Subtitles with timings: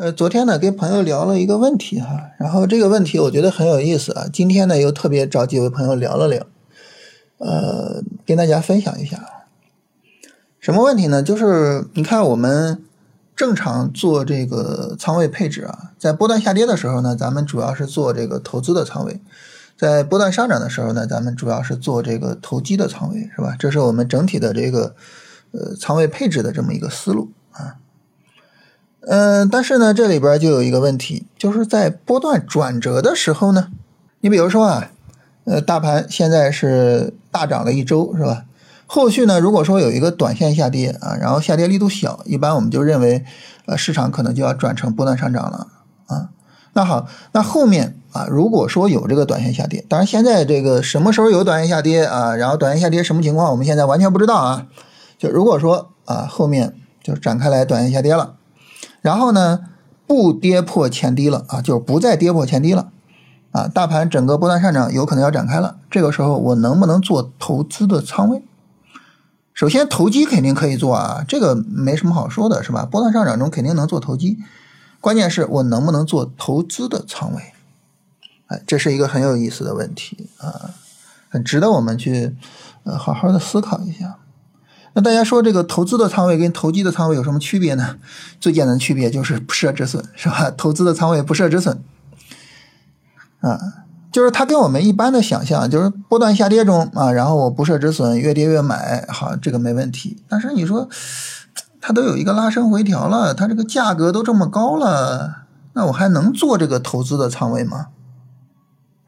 [0.00, 6.46] 呃，昨天呢跟朋友聊了一个问题哈，然后这个问题我觉得很有意思啊，今天呢又特别找几位朋友聊了聊，
[7.36, 9.22] 呃，跟大家分享一下。
[10.58, 11.22] 什么问题呢？
[11.22, 12.82] 就是你看我们
[13.36, 19.20] 正常做这个仓位配置啊，在波段下跌的时候呢，咱们主要是做这个投资的仓位；
[19.76, 23.54] 在波段上涨的时候呢，咱们主要是做这个投机的仓位，是吧？
[23.58, 24.94] 这是我们整体的这个
[25.50, 27.76] 呃仓位配置的这么一个思路啊。
[29.06, 33.68] 嗯，但是呢，这里边就有一个问题，就是在波段转折的时候呢，
[34.20, 34.90] 你比如说啊，
[35.44, 38.44] 呃，大盘现在是大涨了一周，是吧？
[38.86, 43.24] 后续呢，如果说有一个短线下跌啊，然后下跌力度小，一般我们就认为，
[43.66, 45.68] 呃，市场可能就要转成波段上涨了
[46.06, 46.28] 啊。
[46.72, 54.66] 那好，那后面啊，如果说有这个短线下跌，当然现在这个什么时候有短线下跌啊，然后短线下跌什么情况，我们现在完全不知道啊。
[55.18, 58.34] 就如果说啊，后面就展开来短线下跌了。
[59.00, 59.60] 然后呢，
[60.06, 62.90] 不跌破前低了啊，就不再跌破前低了
[63.52, 65.78] 啊，大盘整个波段上涨有可能要展开了。
[65.90, 68.42] 这个时候我能不能做投资的仓位？
[69.52, 72.86] 首先投机肯定可以做啊，这个没什么好说的，是吧？
[72.90, 74.38] 波段上涨中肯定能做投机，
[75.00, 77.52] 关键是我能不能做投资的仓位？
[78.46, 80.70] 哎，这是一个很有意思的问题啊，
[81.28, 82.34] 很值得我们去
[82.84, 84.16] 呃好好的思考一下。
[84.92, 87.96] 那大家说这个投资的仓位跟投机的仓位有什么区别呢？
[88.40, 90.50] 最简单的区别就是不设止损，是吧？
[90.56, 91.80] 投资的仓位不设止损，
[93.40, 93.58] 啊，
[94.10, 100.22] 就是它跟我们一般的想象，就是波段下跌中啊，然后我不设止损，越跌越买，好，这个没问题。
[100.28, 100.88] 但是你说
[101.80, 107.86] 它都有一个拉升回调了，它这个价格都这么高了，那我还能做这个投资的仓位吗？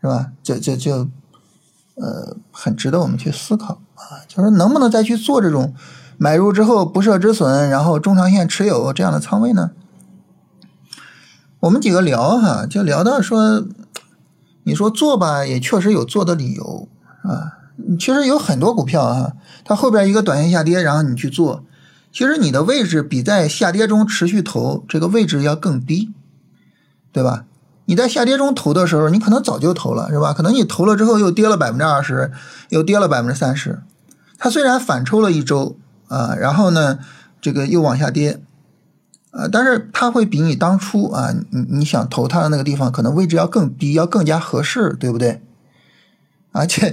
[0.00, 0.32] 是吧？
[0.42, 1.08] 就就就。
[1.94, 3.78] 呃，很值得我们去思考
[4.10, 5.74] 啊，就是能不能再去做这种
[6.18, 9.70] 买入之后不设止损，然后中长线持有这样的仓位呢？
[11.60, 13.64] 我们几个聊哈，就聊到说，
[14.64, 16.88] 你说做吧，也确实有做的理由
[17.22, 17.58] 啊。
[17.98, 19.32] 其实有很多股票啊，
[19.64, 21.64] 它后边一个短线下跌，然后你去做，
[22.12, 26.12] 其实你的位置比在下跌中持续投这个位置要更低，
[27.12, 27.44] 对吧？
[27.86, 30.32] 你在下跌中投的时候，你可能早就投了，是吧？
[30.32, 32.30] 可能你投了之后又跌了百分之二十，
[32.68, 33.82] 又跌了百分之三十。
[34.42, 35.76] 它虽然反抽了一周
[36.08, 36.98] 啊，然后呢，
[37.40, 38.40] 这个又往下跌，
[39.30, 45.40] 啊，但是它会比你当初啊，你你想投它的那个地方，可能位置要更低，要更加合适，对不对？
[46.50, 46.92] 啊，这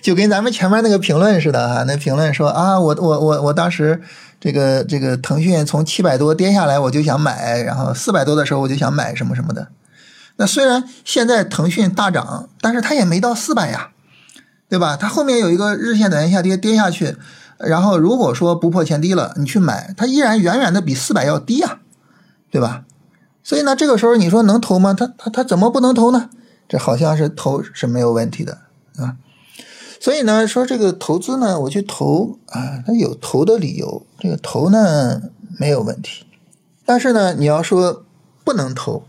[0.00, 4.00] 就跟咱们前面那个评论似的哈，那评论说啊，我我我我当时
[4.38, 9.66] 这个这个腾讯从七百多跌下来，我就想买，然后四百多的时候我就想买什么什么的。
[10.36, 13.88] 那虽然现在腾讯大涨，但是它也没到四百呀，
[14.68, 14.96] 对吧？
[14.96, 17.16] 它后面有一个日线短线下跌跌下去，
[17.58, 21.78] 然后如果说不破前低了，你去买，它依然远远的比四百要低呀，
[22.50, 22.84] 对吧？
[23.42, 24.92] 所以呢，这个时候你说能投吗？
[24.92, 26.30] 它它它怎么不能投呢？
[26.68, 28.58] 这好像是投是没有问题的
[28.96, 29.16] 啊。
[30.00, 35.22] 所以呢，说这个投资呢，我去投啊，它有投的理由，这个投呢
[35.58, 36.24] 没有问题，
[36.84, 38.04] 但是呢，你要说
[38.44, 39.04] 不能投。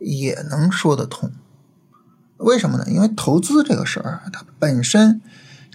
[0.00, 1.28] 也能说得通，
[2.38, 2.84] 为什么呢？
[2.88, 5.20] 因为投资这个事儿，它本身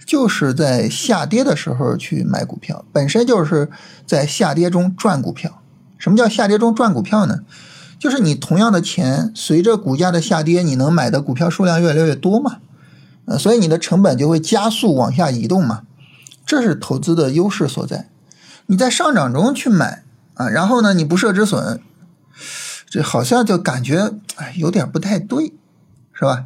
[0.04, 3.70] 就是在下跌的时候去买股票，本身就是
[4.06, 5.60] 在下跌中赚股票。
[5.98, 7.40] 什么叫下跌中赚股票呢？
[7.98, 12.58] 就是你同样的钱，随着股价的下跌，你能买的股票数量越来越多嘛？
[13.24, 15.84] 呃，所以你的成本就会加速往下移动嘛。
[16.44, 18.10] 这是投资的优势所在。
[18.66, 20.04] 你在上涨中去买
[20.34, 21.80] 啊，然后呢，你不设止损。
[22.90, 25.54] 这好像就感觉哎有点不太对，
[26.12, 26.44] 是吧？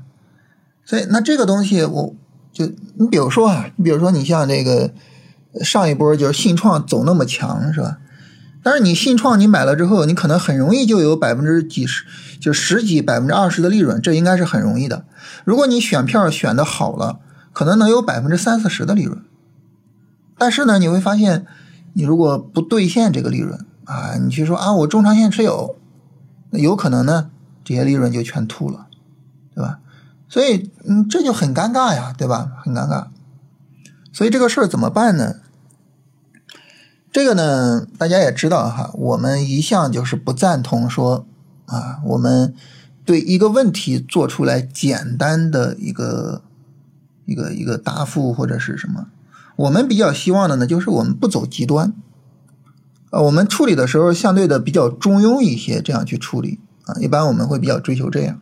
[0.88, 2.15] 所以那这个东西，我
[2.50, 4.91] 就你比如说啊，你比如说你像这个
[5.62, 7.99] 上一波就是信创走那么强，是吧？
[8.62, 12.06] 但是你信创你买了之后，你可能很容易就有百分之几十，
[12.41, 15.04] 就十几百分之二十的利润，这应该是很容易的。
[15.44, 17.21] 如果你选票选的好了，
[17.53, 19.22] 可能能有百分之三四十的利润。
[20.39, 21.45] 但是呢，你会发现，
[21.92, 25.77] 你如果不兑现这个利润啊，你去说啊，我中长线持有。
[26.48, 27.28] 那有可能呢，
[27.62, 28.86] 这些利润就全吐了，
[29.54, 29.80] 对吧？
[30.28, 32.53] 所以，嗯，这就很尴尬呀，对吧？
[32.63, 33.07] 很尴尬。
[34.13, 35.36] 所以这个事儿怎么办呢？
[37.10, 41.27] 这个呢，大家也知道哈，我们一向就是不赞同说
[41.66, 42.54] 啊，我们
[43.04, 46.42] 对一个问题做出来简单的一个
[47.24, 49.07] 一个一个答复或者是什么。
[49.57, 51.95] 我们比较希望的呢，就是我们不走极端。
[53.10, 58.41] 呃，我们处理的时候相对的比较中庸一些，这样去处理啊，一般我们会比较追求这样。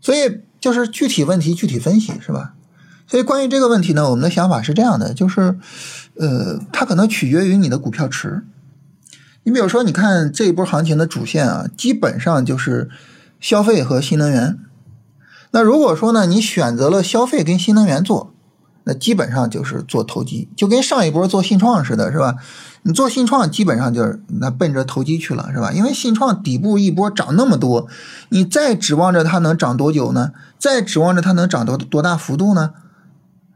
[0.00, 2.54] 所以就是具体问题具体分析，是吧？
[3.06, 5.56] 所以关于这个问题呢，我们的想法是这样的，就是，
[6.16, 8.42] 呃，它可能取决于你的股票池。
[9.44, 12.90] 你比如说，你看这一波行情的主线啊，基本上就是
[13.40, 14.58] 消费和新能源。
[15.52, 18.34] 那如果说呢，你选择了消费跟新能源做，
[18.88, 22.36] 那基本上就是做投机，就跟上一波做信创似的，是吧？
[22.84, 25.70] 你做信创基本上就是那奔着投机去了，是吧？
[25.72, 27.86] 因为信创底部一波涨那么多，
[28.30, 30.32] 你再指望着它能涨多久呢？
[30.58, 32.70] 再指望着它能涨多多大幅度呢？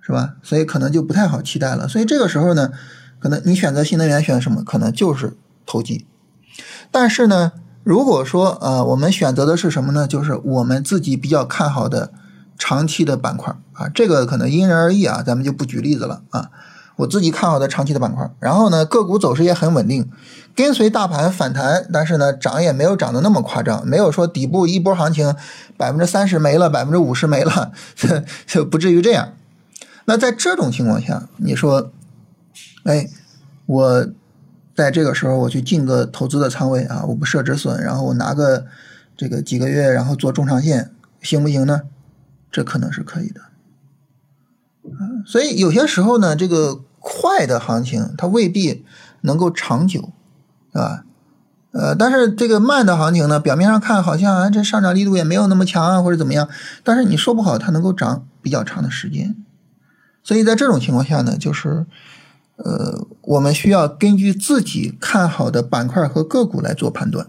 [0.02, 0.34] 是吧？
[0.42, 1.88] 所以可能就不太好期待了。
[1.88, 2.70] 所以这个时候呢，
[3.18, 4.62] 可能你选择新能源选什么？
[4.62, 5.34] 可能就是
[5.64, 6.04] 投机。
[6.90, 7.52] 但是呢，
[7.84, 10.06] 如果说呃，我们选择的是什么呢？
[10.06, 12.12] 就是我们自己比较看好的
[12.64, 16.48] 长期的板块啊，这个可能因人而异啊，咱们就不举例子了啊。
[16.94, 20.08] 我自己看好的长期的板块，然后呢，个股走势也很稳定，
[20.54, 25.34] 跟随大盘反弹，但是呢，涨也没有涨得那么夸张，没有说底部一波行情
[25.76, 27.72] 百分之三十没了，百分之五十没了，
[28.46, 29.32] 就不至于这样。
[30.04, 31.90] 那在这种情况下，你说，
[32.84, 33.08] 哎，
[33.66, 34.06] 我
[34.76, 38.66] 在这个时候我去进个投资的仓位啊，我不设止损，然后我拿个
[39.16, 41.82] 这个几个月，然后做中长线，行不行呢？
[42.52, 43.40] 这可能是可以的。
[45.26, 48.84] 所以有些时候呢，这个快的行情它未必
[49.22, 50.12] 能够长久，
[50.72, 51.04] 是吧？
[51.72, 56.46] 呃，但是这个慢的行情呢，表面上看好像啊，这上涨力度也没有那么强啊，或者怎么样，
[56.84, 59.34] 但是你说不好它能够涨比较长的时间。
[60.22, 61.86] 所以在这种情况下呢，就是
[62.56, 67.26] 呃，我们需要根据自己看好的板块和个股来做判断。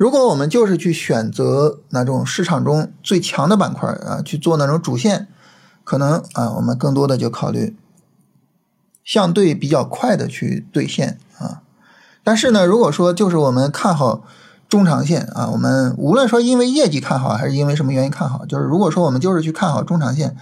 [0.00, 5.28] 如果我们就是去选择那种市场中最强的板块啊，去做那种主线。
[5.84, 7.76] 可能啊，我们更多的就考虑
[9.04, 11.60] 相对比较快的去兑现啊。
[12.24, 14.24] 但是呢，如果说就是我们看好
[14.70, 20.34] 中长线啊，我们无论说因为业绩看好还是因为什么原因看好，就是如果说我们就是去看好中长线，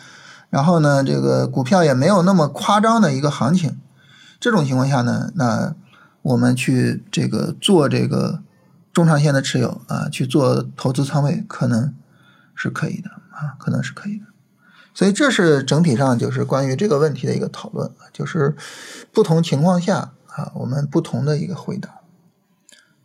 [0.50, 3.76] 然后呢，这个股票也没有那么夸张的一个行情，
[4.38, 5.74] 这种情况下呢，那
[6.22, 8.38] 我们去这个做这个
[8.98, 11.94] 中长线的持有啊，去做投资仓位，可能
[12.56, 14.24] 是可以的啊，可能是可以的。
[14.92, 18.56] 所以这是整体上就是关于这个问题的一个讨论就是
[19.12, 22.00] 不同情况下啊，我们不同的一个回答。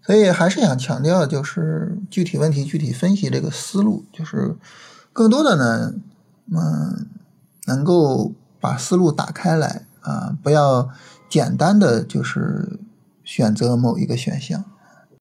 [0.02, 4.56] 所以还是想强调，就是具体问题具体分析这个思路，就是
[5.14, 5.94] 更多的呢，
[6.52, 7.06] 嗯，
[7.68, 10.90] 能够把思路打开来啊，不要
[11.30, 12.80] 简单的就是
[13.24, 14.66] 选择某一个选项。